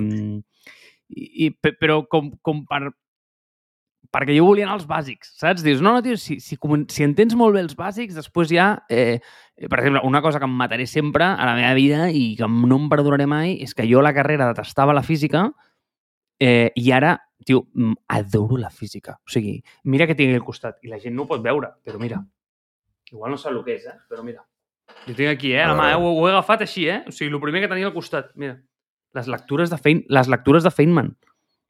[1.10, 2.90] i, i però com, com per,
[4.14, 5.64] perquè jo volia anar als bàsics, saps?
[5.66, 6.58] Dius, no, no, tio, si, si,
[6.92, 8.74] si entens molt bé els bàsics, després ja...
[8.90, 9.20] Eh,
[9.56, 12.76] per exemple, una cosa que em mataré sempre a la meva vida i que no
[12.76, 15.46] em perdonaré mai és que jo la carrera detestava la física
[16.44, 17.14] eh, i ara,
[17.46, 17.68] tio,
[18.12, 19.16] adoro la física.
[19.24, 22.02] O sigui, mira que tinc al costat i la gent no ho pot veure, però
[22.02, 22.20] mira,
[23.12, 23.96] igual no sap el que és, eh?
[24.12, 24.44] però mira.
[25.06, 25.64] Jo tinc aquí, eh?
[25.66, 26.00] La mà, eh?
[26.00, 27.00] Ho, ho he agafat així, eh?
[27.08, 28.58] O sigui, el primer que tenia al costat, mira.
[29.16, 31.14] Les lectures de, Fein, les lectures de Feynman.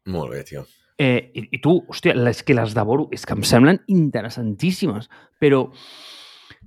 [0.09, 0.65] Molt bé, tio.
[0.97, 5.09] Eh, i, I tu, hòstia, les que les devoro, és que em semblen interessantíssimes,
[5.41, 5.65] però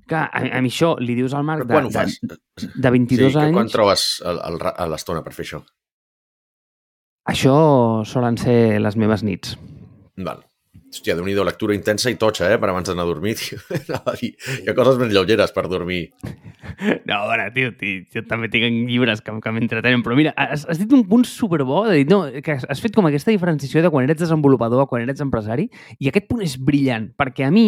[0.08, 2.38] que a, a mi això li dius al Marc de, de,
[2.76, 3.56] de 22 sí, anys...
[3.56, 4.06] Quan trobes
[4.92, 5.62] l'estona per fer això?
[7.28, 7.56] Això
[8.08, 9.56] solen ser les meves nits.
[10.16, 10.47] Val.
[10.88, 12.56] Hòstia, déu nhi lectura intensa i totxa, eh?
[12.60, 13.58] Per abans d'anar a dormir, tio.
[14.22, 16.14] Hi ha coses més lleugeres per dormir.
[17.04, 20.80] No, bueno, tio, tio, jo també tinc llibres que, que m'entretenen, però mira, has, has
[20.80, 24.08] dit un punt superbo, de dir, no, que has fet com aquesta diferenciació de quan
[24.08, 25.68] eres desenvolupador a quan eres empresari,
[26.00, 27.66] i aquest punt és brillant, perquè a mi,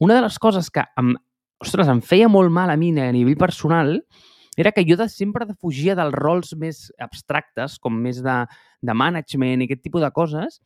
[0.00, 1.12] una de les coses que em,
[1.60, 3.98] ostres, em feia molt mal a mi a nivell personal
[4.56, 8.38] era que jo de, sempre defugia dels rols més abstractes, com més de,
[8.80, 10.60] de management i aquest tipus de coses,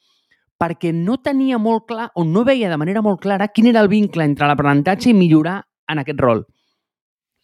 [0.59, 3.90] perquè no tenia molt clar o no veia de manera molt clara quin era el
[3.90, 6.42] vincle entre l'aprenentatge i millorar en aquest rol.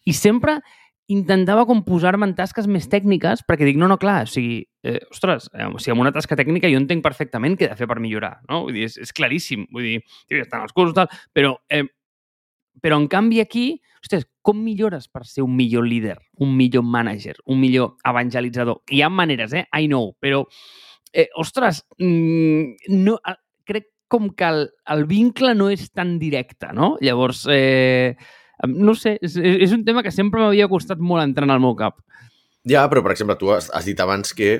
[0.05, 0.59] I sempre
[1.07, 4.99] intentava com posar-me en tasques més tècniques perquè dic, no, no, clar, o sigui, eh,
[5.13, 7.87] ostres, eh, o sigui, amb una tasca tècnica jo entenc perfectament què he de fer
[7.89, 8.63] per millorar, no?
[8.65, 9.99] Vull dir, és, és claríssim, vull dir,
[10.41, 11.83] estan els cursos, tal, però, eh,
[12.81, 13.67] però en canvi aquí,
[14.01, 18.81] ostres, com millores per ser un millor líder, un millor manager, un millor evangelitzador?
[18.89, 19.67] Hi ha maneres, eh?
[19.77, 20.43] I know, però,
[21.15, 23.17] eh, ostres, mm, no,
[23.65, 26.95] crec com que el, el vincle no és tan directe, no?
[27.01, 28.15] Llavors, eh,
[28.67, 31.97] no sé, és, és un tema que sempre m'havia costat molt entrar al meu cap.
[32.67, 34.51] Ja, però, per exemple, tu has, has dit abans que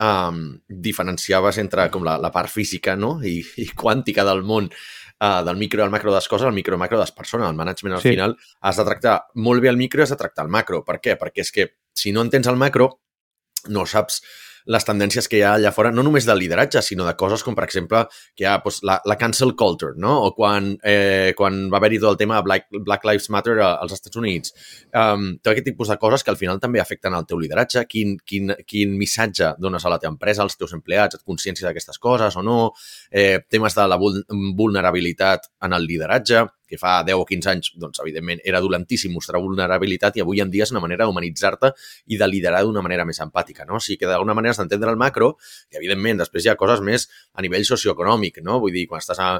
[0.00, 3.18] um, diferenciaves entre com la, la part física no?
[3.24, 4.68] I, i quàntica del món,
[5.20, 7.48] uh, del micro el macro de les coses, el micro el macro de les persones.
[7.48, 8.14] El management, al sí.
[8.16, 10.82] final, has de tractar molt bé el micro i has de tractar el macro.
[10.84, 11.16] Per què?
[11.20, 12.92] Perquè és que si no entens el macro,
[13.68, 14.22] no saps
[14.66, 17.56] les tendències que hi ha allà fora, no només del lideratge, sinó de coses com,
[17.56, 18.02] per exemple,
[18.36, 20.16] que hi ha doncs, la, la cancel culture, no?
[20.26, 23.96] o quan, eh, quan va haver-hi tot el tema de Black, Black Lives Matter als
[23.96, 24.54] Estats Units.
[24.92, 28.16] Um, tot aquest tipus de coses que al final també afecten el teu lideratge, quin,
[28.26, 32.36] quin, quin missatge dones a la teva empresa, als teus empleats, et consciència d'aquestes coses
[32.36, 32.60] o no,
[33.10, 38.00] eh, temes de la vulnerabilitat en el lideratge, que fa 10 o 15 anys, doncs,
[38.04, 41.72] evidentment, era dolentíssim mostrar vulnerabilitat i avui en dia és una manera d'humanitzar-te
[42.14, 43.80] i de liderar d'una manera més empàtica, no?
[43.80, 45.34] O sigui que d'alguna manera has d'entendre el macro
[45.70, 48.60] i, evidentment, després hi ha coses més a nivell socioeconòmic, no?
[48.62, 49.32] Vull dir, quan estàs a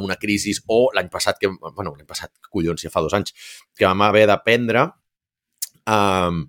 [0.00, 3.34] una crisi o l'any passat, que, bueno, l'any passat, collons, ja fa dos anys,
[3.76, 4.88] que vam haver d'aprendre
[5.84, 6.46] um,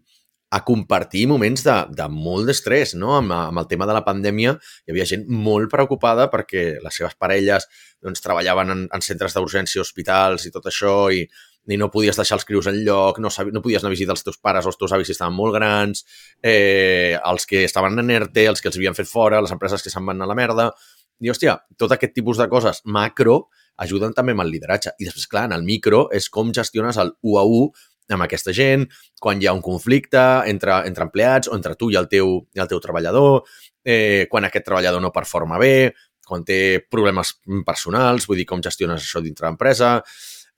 [0.49, 3.13] a compartir moments de, de molt d'estrès, no?
[3.19, 7.13] Amb, amb el tema de la pandèmia hi havia gent molt preocupada perquè les seves
[7.19, 7.67] parelles
[8.01, 11.21] doncs, treballaven en, en centres d'urgència, hospitals i tot això i,
[11.69, 14.25] i no podies deixar els crius en lloc, no, no podies anar a visitar els
[14.25, 16.01] teus pares o els teus avis si estaven molt grans,
[16.41, 19.93] eh, els que estaven en ERTE, els que els havien fet fora, les empreses que
[19.93, 20.71] se'n van a la merda...
[21.19, 23.49] I, hòstia, tot aquest tipus de coses macro
[23.83, 24.93] ajuden també amb el lideratge.
[25.03, 28.53] I després, clar, en el micro és com gestiones el 1 a 1 amb aquesta
[28.55, 28.87] gent,
[29.21, 32.63] quan hi ha un conflicte entre, entre empleats o entre tu i el teu, i
[32.63, 33.43] el teu treballador,
[33.85, 35.93] eh, quan aquest treballador no performa bé,
[36.29, 39.97] quan té problemes personals, vull dir, com gestiones això dintre l'empresa,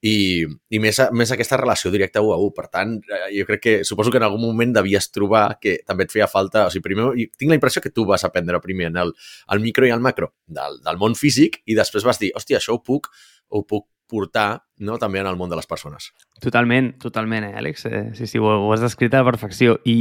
[0.02, 0.42] i,
[0.74, 2.54] i més, més aquesta relació directa 1 a 1.
[2.58, 6.08] Per tant, eh, jo crec que suposo que en algun moment devies trobar que també
[6.08, 6.66] et feia falta...
[6.68, 9.14] O sigui, primer, tinc la impressió que tu vas aprendre primer en el,
[9.54, 12.76] el micro i el macro del, del món físic i després vas dir, hòstia, això
[12.76, 13.12] ho puc,
[13.54, 16.12] ho puc portar no, també en el món de les persones.
[16.44, 17.86] Totalment, totalment, eh, Àlex?
[17.88, 19.80] Eh, sí, sí, ho, ho has descrit a la perfecció.
[19.88, 19.98] I,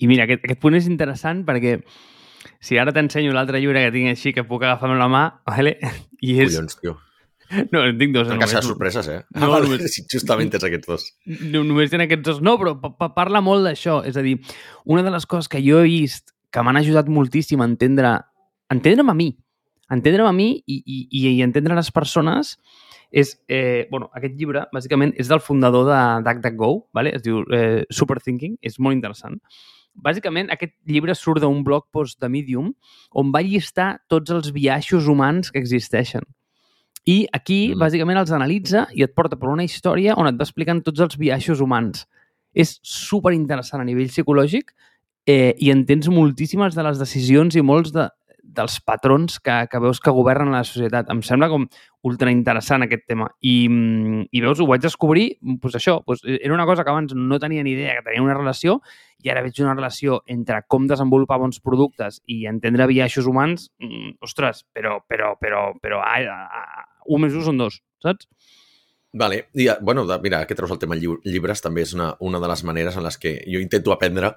[0.00, 1.78] i mira, aquest, aquest punt és interessant perquè
[2.64, 5.76] si ara t'ensenyo l'altre llibre que tinc així que puc agafar amb la mà, vale?
[6.20, 6.54] i és...
[6.54, 6.98] Collons, tio.
[7.70, 8.30] No, en tinc dos.
[8.40, 9.18] Casa de sorpreses, eh?
[9.36, 9.84] No, ah, només...
[9.92, 11.08] Sí, justament tens aquests dos.
[11.28, 12.44] No, només tenen aquests dos.
[12.44, 14.00] No, però pa parla molt d'això.
[14.08, 14.38] És a dir,
[14.88, 18.16] una de les coses que jo he vist que m'han ajudat moltíssim a entendre
[18.72, 19.28] entendre'm a mi,
[19.92, 22.56] entendre'm a mi i, i, i entendre les persones
[23.14, 27.12] és, eh, bueno, aquest llibre, bàsicament, és del fundador de DuckDuckGo, vale?
[27.14, 29.38] es diu eh, Superthinking, és molt interessant.
[29.94, 32.72] Bàsicament, aquest llibre surt d'un blog post de Medium
[33.14, 36.26] on va llistar tots els viatges humans que existeixen.
[37.06, 37.78] I aquí, mm.
[37.78, 41.14] bàsicament, els analitza i et porta per una història on et va explicant tots els
[41.20, 42.08] viatges humans.
[42.50, 44.74] És super interessant a nivell psicològic
[45.30, 48.08] eh, i entens moltíssimes de les decisions i molts de,
[48.54, 51.10] dels patrons que, que veus que governen la societat.
[51.12, 51.66] Em sembla com
[52.04, 53.28] ultra interessant aquest tema.
[53.42, 53.54] I,
[54.30, 57.64] i veus, ho vaig descobrir, doncs això, doncs era una cosa que abans no tenia
[57.64, 58.78] ni idea que tenia una relació
[59.24, 64.18] i ara veig una relació entre com desenvolupar bons productes i entendre viatges humans, mm,
[64.24, 68.28] ostres, però, però, però, però, a, a, a, un més un són dos, saps?
[69.14, 69.44] Vale.
[69.54, 72.96] I, bueno, mira, que treus el tema llibres també és una, una de les maneres
[72.98, 74.34] en les que jo intento aprendre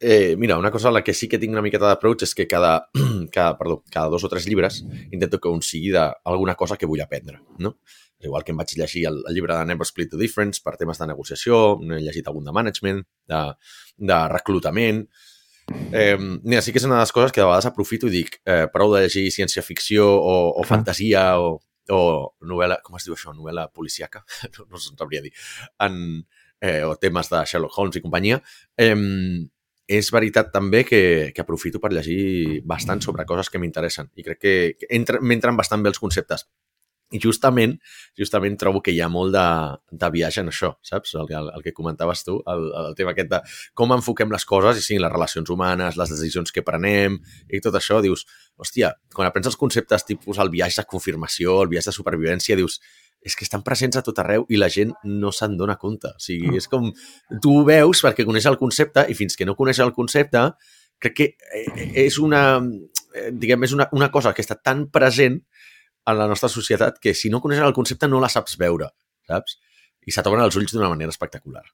[0.00, 2.46] Eh, mira, una cosa a la que sí que tinc una miqueta d'approach és que
[2.46, 2.88] cada,
[3.34, 7.02] cada, perdó, cada dos o tres llibres intento que un sigui d'alguna cosa que vull
[7.02, 7.74] aprendre, no?
[8.18, 10.76] És igual que em vaig llegir el, el llibre de Never Split the Difference per
[10.78, 13.42] temes de negociació, he llegit algun de management, de,
[14.12, 15.02] de reclutament...
[15.68, 18.38] Eh, mira, sí que és una de les coses que de vegades aprofito i dic
[18.48, 21.58] eh, prou de llegir ciència-ficció o, o fantasia o,
[21.92, 22.00] o
[22.40, 22.78] novel·la...
[22.86, 23.34] Com es diu això?
[23.36, 24.22] Novel·la policíaca?
[24.54, 25.34] no, no sabria dir.
[25.84, 26.22] En,
[26.62, 28.40] eh, o temes de Sherlock Holmes i companyia.
[28.80, 28.96] Eh,
[29.88, 34.40] és veritat també que, que aprofito per llegir bastant sobre coses que m'interessen i crec
[34.44, 34.54] que,
[35.24, 36.44] m'entren bastant bé els conceptes.
[37.08, 37.72] I justament,
[38.20, 39.44] justament trobo que hi ha molt de,
[39.96, 41.14] de viatge en això, saps?
[41.16, 43.38] El, el, el que comentaves tu, el, el tema aquest de
[43.80, 47.16] com enfoquem les coses i sí, les relacions humanes, les decisions que prenem
[47.48, 48.26] i tot això, dius,
[48.60, 52.76] hòstia, quan aprens els conceptes tipus el viatge de confirmació, el viatge de supervivència, dius,
[53.24, 56.10] és que estan presents a tot arreu i la gent no se'n dona compte.
[56.14, 56.90] O sigui, és com...
[57.42, 60.44] Tu ho veus perquè coneix el concepte i fins que no coneix el concepte
[60.98, 62.42] crec que eh, és una,
[63.14, 65.40] eh, diguem, és una, una cosa que està tan present
[66.08, 68.90] en la nostra societat que si no coneixes el concepte no la saps veure,
[69.28, 69.58] saps?
[70.08, 71.66] I se t'obren els ulls d'una manera espectacular.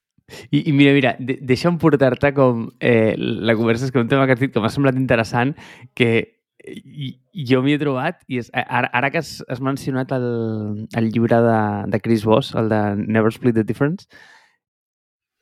[0.50, 4.26] I, i mira, mira, de, deixa'm portar-te com eh, la conversa és que un tema
[4.26, 5.52] que has dit que m'ha semblat interessant,
[5.94, 6.10] que
[6.66, 7.10] i,
[7.48, 10.26] jo m'hi he trobat, i és, ara, ara que has, has mencionat el,
[10.96, 11.58] el llibre de,
[11.92, 14.08] de Chris Voss, el de Never Split the Difference,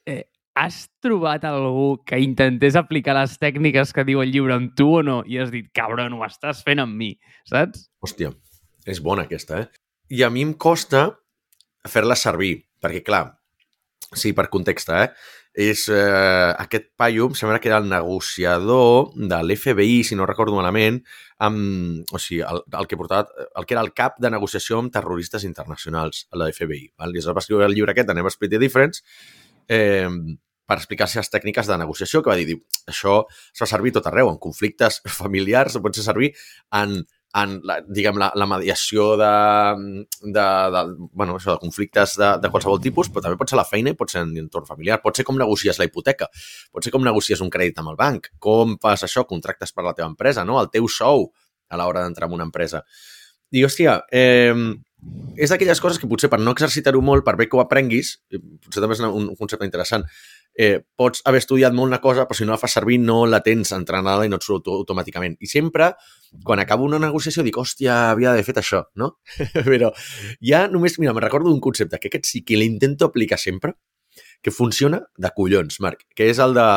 [0.06, 0.24] eh,
[0.58, 5.02] has trobat algú que intentés aplicar les tècniques que diu el llibre amb tu o
[5.06, 5.22] no?
[5.26, 7.14] I has dit, cabron, ho estàs fent amb mi,
[7.48, 7.86] saps?
[8.04, 8.32] Hòstia,
[8.86, 9.70] és bona aquesta, eh?
[10.12, 11.06] I a mi em costa
[11.88, 13.24] fer-la servir, perquè, clar,
[14.12, 15.08] sí, per context, eh?
[15.52, 20.56] És eh, aquest paio, em sembla que era el negociador de l'FBI, si no recordo
[20.56, 21.02] malament,
[21.44, 23.28] amb, o sigui, el, el, que portava,
[23.60, 26.94] el que era el cap de negociació amb terroristes internacionals a la FBI.
[26.96, 27.12] Val?
[27.12, 29.04] I es va escriure el llibre aquest de Never Split the Difference,
[29.68, 30.08] eh,
[30.64, 34.08] per explicar les tècniques de negociació, que va dir, diu, això es fa servir tot
[34.08, 36.32] arreu, en conflictes familiars, pot ser servir
[36.80, 37.02] en,
[37.40, 39.30] en la, diguem, la, la mediació de,
[40.20, 40.82] de, de,
[41.16, 43.96] bueno, això, de conflictes de, de qualsevol tipus, però també pot ser la feina i
[43.96, 45.00] pot ser en entorn familiar.
[45.04, 46.28] Pot ser com negocies la hipoteca,
[46.72, 49.96] pot ser com negocies un crèdit amb el banc, com fas això, contractes per la
[49.96, 50.60] teva empresa, no?
[50.60, 51.30] el teu sou
[51.72, 52.82] a l'hora d'entrar en una empresa.
[53.52, 54.52] I, hòstia, eh,
[55.40, 58.84] és d'aquelles coses que potser per no exercitar-ho molt, per bé que ho aprenguis, potser
[58.84, 60.04] també és un, un concepte interessant,
[60.54, 63.40] eh, pots haver estudiat molt una cosa, però si no la fas servir no la
[63.44, 65.38] tens entrenada i no et surt automàticament.
[65.40, 65.92] I sempre,
[66.44, 69.14] quan acabo una negociació, dic, hòstia, havia d'haver fet això, no?
[69.70, 69.92] però
[70.44, 73.76] ja només, mira, me recordo d'un concepte que aquest sí que l'intento aplicar sempre,
[74.42, 76.68] que funciona de collons, Marc, que és el de...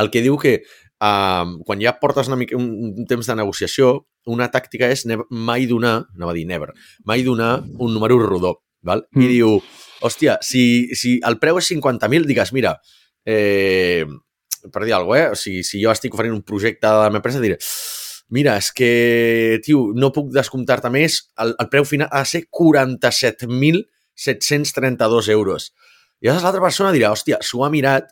[0.00, 0.60] el que diu que
[1.04, 2.70] uh, quan ja portes una mica, un,
[3.02, 3.92] un temps de negociació,
[4.30, 6.72] una tàctica és mai donar, no va dir never,
[7.04, 9.04] mai donar un número rodó, val?
[9.12, 9.22] Mm.
[9.22, 9.60] I diu,
[10.00, 12.72] hòstia, si, si el preu és 50.000, digues, mira,
[13.24, 14.04] eh,
[14.72, 15.30] per dir alguna cosa, eh?
[15.32, 17.56] O sigui, si jo estic oferint un projecte de la meva empresa, diré,
[18.30, 18.90] mira, és que,
[19.64, 25.62] tio, no puc descomptar-te més, el, el preu final ha de ser 47.732 euros.
[26.20, 28.04] I llavors l'altra persona dirà, hòstia, s'ho ha mirat,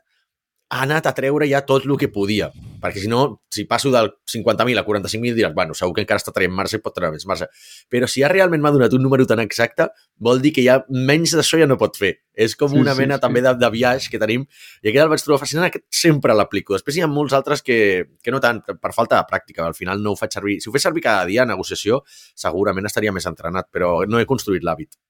[0.68, 2.50] ha anat a treure ja tot el que podia.
[2.78, 6.34] Perquè si no, si passo del 50.000 a 45.000 diràs, bueno, segur que encara està
[6.34, 7.48] traient marge i pot treure més marge.
[7.90, 9.88] Però si ja realment m'ha donat un número tan exacte,
[10.20, 12.12] vol dir que ja menys d'això ja no pot fer.
[12.36, 13.48] És com sí, una mena sí, també sí.
[13.48, 14.44] de, de viatge que tenim.
[14.84, 16.76] I aquest el vaig trobar fascinant, aquest sempre l'aplico.
[16.76, 17.80] Després hi ha molts altres que,
[18.22, 19.66] que no tant, per falta de pràctica.
[19.66, 20.60] Al final no ho faig servir.
[20.62, 22.04] Si ho fes servir cada dia a negociació,
[22.36, 25.00] segurament estaria més entrenat, però no he construït l'hàbit.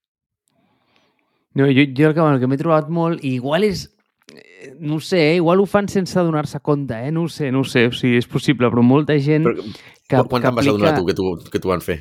[1.59, 3.89] No, jo, jo el que, el que m'he trobat molt, igual és
[4.35, 5.37] Eh, no sé, eh?
[5.37, 7.13] igual ho fan sense donar-se compte, eh?
[7.13, 9.47] No ho sé, no ho sé, o sigui, és possible, però molta gent...
[9.49, 9.65] Però,
[10.09, 11.99] que, quan te'n vas adonar tu que tu, que tu van fer?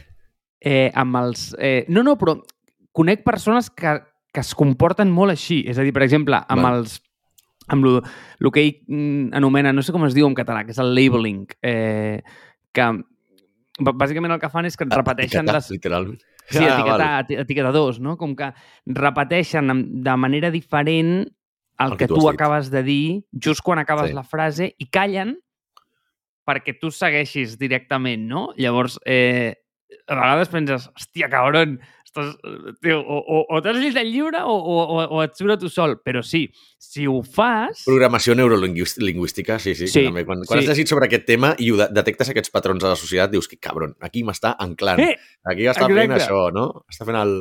[0.59, 1.49] Eh, amb els...
[1.59, 2.37] Eh, no, no, però
[2.95, 3.97] conec persones que,
[4.33, 5.61] que es comporten molt així.
[5.69, 6.81] És a dir, per exemple, amb Val.
[6.81, 7.01] els
[7.67, 8.01] amb lo,
[8.39, 10.93] lo que ell mm, anomena, no sé com es diu en català, que és el
[10.95, 12.23] labeling, eh,
[12.71, 12.87] que
[13.77, 15.71] bàsicament el que fan és que repeteixen etiquetar, les...
[15.75, 16.21] literalment.
[16.47, 17.39] Sí, ah, etiquetar, vale.
[17.43, 18.15] etiquetadors, no?
[18.17, 18.53] Com que
[18.87, 19.73] repeteixen
[20.05, 21.27] de manera diferent
[21.79, 24.17] el, el que, que tu, tu acabes de dir just quan acabes sí.
[24.17, 25.35] la frase i callen
[26.47, 28.47] perquè tu segueixis directament, no?
[28.55, 29.51] Llavors, eh,
[30.07, 31.75] a vegades penses, hòstia, cabron,
[32.17, 35.69] estàs, tio, o, o, o t'has llegit el llibre o, o, o et surt tu
[35.71, 35.97] sol.
[36.03, 36.47] Però sí,
[36.81, 37.83] si ho fas...
[37.87, 39.89] Programació neurolingüística, sí, sí.
[39.91, 40.25] sí també.
[40.27, 40.65] Quan, quan sí.
[40.65, 43.59] has llegit sobre aquest tema i ho detectes aquests patrons de la societat, dius que,
[43.61, 45.03] cabron, aquí m'està anclant.
[45.05, 45.15] Eh,
[45.47, 46.01] aquí està exacte.
[46.01, 46.67] fent això, no?
[46.91, 47.39] Està fent el,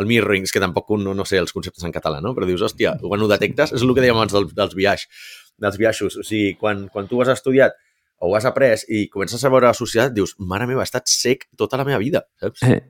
[0.00, 2.34] el mirroring, que tampoc no, no sé els conceptes en català, no?
[2.36, 5.32] Però dius, hòstia, quan ho detectes, és el que dèiem abans dels, dels viatges,
[5.62, 6.20] dels viatges.
[6.20, 7.76] O sigui, quan, quan tu has estudiat
[8.24, 11.10] o ho has après i comences a veure la societat, dius, mare meva, he estat
[11.10, 12.62] sec tota la meva vida, saps?
[12.68, 12.80] Eh.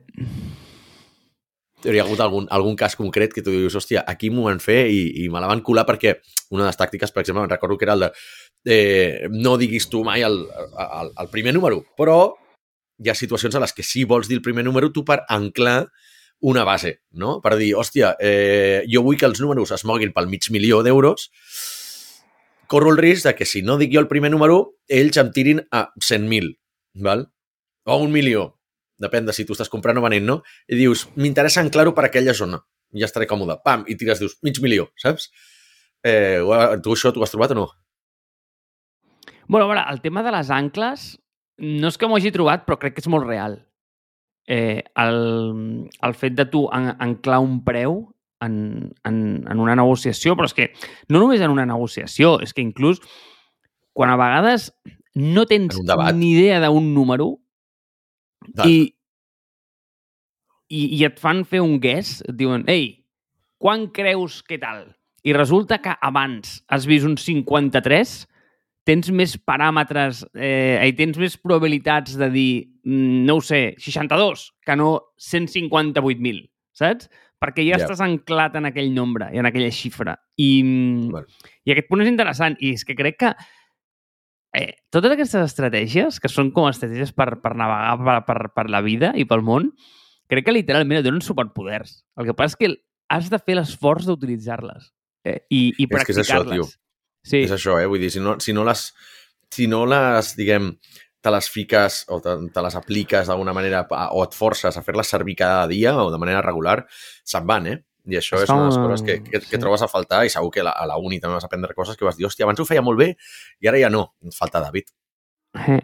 [1.83, 4.87] Hi ha hagut algun, algun cas concret que tu dius, hòstia, aquí m'ho van fer
[4.89, 6.15] i, i me la van colar perquè
[6.55, 8.09] una de les tàctiques, per exemple, recordo que era el de
[8.65, 12.33] eh, no diguis tu mai el, el, el primer número, però
[12.97, 15.85] hi ha situacions a les que sí vols dir el primer número tu per anclar
[16.41, 17.39] una base, no?
[17.43, 21.29] Per dir, hòstia, eh, jo vull que els números es moguin pel mig milió d'euros,
[22.67, 25.63] corro el risc de que si no dic jo el primer número, ells em tirin
[25.71, 26.55] a 100.000,
[27.05, 27.27] val?
[27.85, 28.55] O un milió,
[29.01, 30.39] depèn de si tu estàs comprant o venent, no?
[30.71, 32.61] I dius, m'interessa anclar-ho per aquella zona,
[32.95, 33.59] ja estaré còmode.
[33.65, 35.29] Pam, i tires, dius, mig milió, saps?
[36.05, 36.39] Eh,
[36.83, 37.67] tu això t'ho has trobat o no?
[39.47, 41.13] Bueno, a veure, el tema de les ancles
[41.61, 43.59] no és que m'ho hagi trobat, però crec que és molt real.
[44.47, 45.15] Eh, el,
[46.05, 48.03] el fet de tu anclar un preu
[48.45, 49.17] en, en,
[49.49, 50.69] en una negociació, però és que
[51.09, 53.01] no només en una negociació, és que inclús
[53.95, 54.69] quan a vegades
[55.15, 55.79] no tens
[56.13, 57.37] ni idea d'un número
[58.69, 58.93] i,
[60.69, 63.03] i, i et fan fer un guess, et diuen, ei,
[63.61, 64.87] quan creus que tal?
[65.25, 68.15] I resulta que abans has vist un 53,
[68.85, 72.49] tens més paràmetres eh, i tens més probabilitats de dir,
[72.85, 76.43] mm, no ho sé, 62, que no 158.000
[76.75, 77.09] saps?
[77.41, 77.83] Perquè ja Ja.
[77.83, 80.15] estàs anclat en aquell nombre i en aquella xifra.
[80.37, 80.61] I,
[81.11, 81.25] Bueno.
[81.65, 82.55] i aquest punt és interessant.
[82.61, 83.33] I és que crec que
[84.55, 88.81] eh, totes aquestes estratègies, que són com estratègies per, per navegar per, per, per la
[88.85, 89.69] vida i pel món,
[90.31, 91.99] crec que literalment et donen superpoders.
[92.17, 92.71] El que passa és que
[93.13, 94.89] has de fer l'esforç d'utilitzar-les
[95.27, 96.55] eh, i, i És que és això, practicar-les.
[96.55, 96.69] tio.
[97.25, 97.87] Sí, És això, eh?
[97.89, 98.89] Vull dir, si no, si no les...
[99.55, 100.71] Si no les, diguem,
[101.23, 105.07] te les fiques o te, te les apliques d'alguna manera o et forces a fer-les
[105.07, 106.79] servir cada dia o de manera regular,
[107.23, 107.77] se'n van, eh?
[108.05, 109.61] I això Es és una de les coses que, que, que sí.
[109.61, 112.05] trobes a faltar i segur que la, a la uni també vas aprendre coses que
[112.05, 113.15] vas dir, hòstia, abans ho feia molt bé
[113.61, 114.11] i ara ja no.
[114.37, 114.91] Falta David.
[115.67, 115.81] Eh,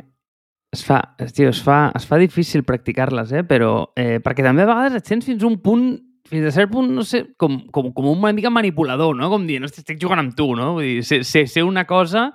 [0.71, 1.01] es fa,
[1.33, 3.43] tio, es fa, es fa difícil practicar-les, eh?
[3.47, 5.91] però eh, perquè també a vegades et sents fins a un punt
[6.31, 9.27] fins a cert punt, no sé, com, com, com un una mica manipulador, no?
[9.29, 10.73] Com dient, "Hosti, estic jugant amb tu, no?
[10.77, 12.29] Vull dir, sé, sé, sé una cosa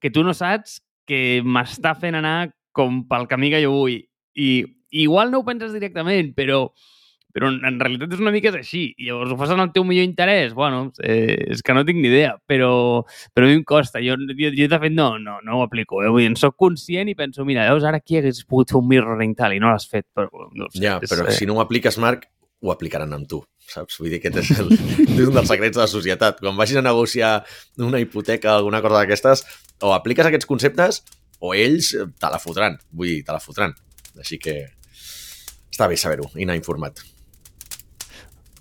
[0.00, 4.00] que tu no saps que m'està fent anar com pel camí que jo vull.
[4.34, 6.72] I igual no ho penses directament, però,
[7.36, 8.86] però en, en realitat és una mica és així.
[8.96, 10.54] I llavors ho fas en el teu millor interès?
[10.56, 12.70] Bueno, eh, és que no tinc ni idea, però,
[13.36, 14.00] però a mi em costa.
[14.00, 16.00] Jo, jo, jo de fet, no, no, no ho aplico.
[16.00, 16.08] Eh?
[16.08, 18.86] Vull dir, en soc conscient i penso, mira, veus, ara aquí hagués pogut fer un
[18.88, 20.06] mirroring tal i no l'has fet.
[20.16, 22.24] Però, no sé, Ja, és, però eh, si no ho apliques, Marc,
[22.64, 23.98] ho aplicaran amb tu, saps?
[24.00, 24.72] Vull dir que aquest és, el,
[25.18, 26.40] és un dels secrets de la societat.
[26.40, 27.34] Quan vagis a negociar
[27.84, 29.44] una hipoteca o alguna cosa d'aquestes,
[29.84, 31.02] o apliques aquests conceptes
[31.44, 32.80] o ells te la fotran.
[32.96, 33.76] Vull dir, te la fotran.
[34.16, 34.56] Així que
[35.68, 37.04] està bé saber-ho i anar informat.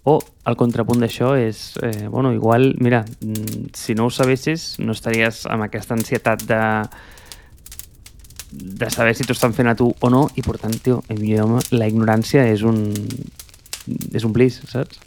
[0.05, 4.93] O el contrapunt d'això és, eh, bueno, igual, mira, mm, si no ho sabessis, no
[4.93, 6.61] estaries amb aquesta ansietat de
[8.55, 11.59] de saber si t'ho estan fent a tu o no, i per tant, tio, idioma,
[11.71, 12.93] la ignorància és un
[14.13, 15.01] és un bliss, saps?